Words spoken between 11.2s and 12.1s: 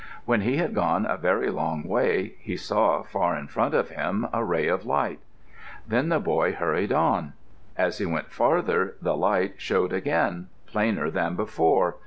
before.